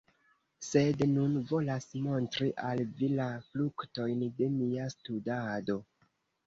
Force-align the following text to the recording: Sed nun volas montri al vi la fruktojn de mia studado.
Sed 0.67 1.03
nun 1.11 1.35
volas 1.51 1.85
montri 2.07 2.49
al 2.71 2.81
vi 3.03 3.13
la 3.21 3.29
fruktojn 3.51 4.27
de 4.41 4.53
mia 4.59 4.93
studado. 4.97 5.81